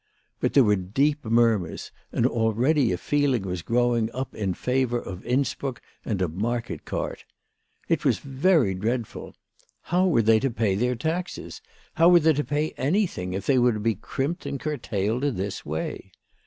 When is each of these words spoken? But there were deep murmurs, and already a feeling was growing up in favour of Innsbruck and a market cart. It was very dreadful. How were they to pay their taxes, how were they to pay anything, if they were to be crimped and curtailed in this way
But 0.39 0.53
there 0.53 0.63
were 0.63 0.75
deep 0.77 1.23
murmurs, 1.23 1.91
and 2.11 2.25
already 2.25 2.91
a 2.91 2.97
feeling 2.97 3.43
was 3.43 3.61
growing 3.61 4.11
up 4.15 4.33
in 4.33 4.55
favour 4.55 4.97
of 4.99 5.23
Innsbruck 5.23 5.79
and 6.03 6.23
a 6.23 6.27
market 6.27 6.85
cart. 6.85 7.23
It 7.87 8.03
was 8.03 8.17
very 8.17 8.73
dreadful. 8.73 9.35
How 9.93 10.07
were 10.07 10.23
they 10.23 10.39
to 10.39 10.49
pay 10.49 10.73
their 10.73 10.95
taxes, 10.95 11.61
how 11.93 12.09
were 12.09 12.19
they 12.19 12.33
to 12.33 12.43
pay 12.43 12.71
anything, 12.77 13.33
if 13.33 13.45
they 13.45 13.59
were 13.59 13.73
to 13.73 13.79
be 13.79 13.93
crimped 13.93 14.47
and 14.47 14.59
curtailed 14.59 15.23
in 15.23 15.35
this 15.35 15.67
way 15.67 16.11